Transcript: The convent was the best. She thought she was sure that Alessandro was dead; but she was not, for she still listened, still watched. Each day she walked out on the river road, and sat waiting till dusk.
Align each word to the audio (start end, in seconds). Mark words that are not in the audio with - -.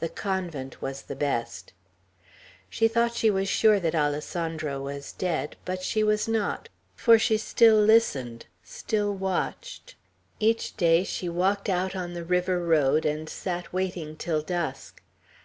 The 0.00 0.08
convent 0.08 0.82
was 0.82 1.02
the 1.02 1.14
best. 1.14 1.72
She 2.68 2.88
thought 2.88 3.14
she 3.14 3.30
was 3.30 3.48
sure 3.48 3.78
that 3.78 3.94
Alessandro 3.94 4.82
was 4.82 5.12
dead; 5.12 5.54
but 5.64 5.82
she 5.84 6.02
was 6.02 6.26
not, 6.26 6.68
for 6.96 7.16
she 7.16 7.38
still 7.38 7.76
listened, 7.80 8.46
still 8.64 9.14
watched. 9.14 9.94
Each 10.40 10.76
day 10.76 11.04
she 11.04 11.28
walked 11.28 11.68
out 11.68 11.94
on 11.94 12.14
the 12.14 12.24
river 12.24 12.58
road, 12.60 13.04
and 13.06 13.28
sat 13.28 13.72
waiting 13.72 14.16
till 14.16 14.42
dusk. 14.42 15.00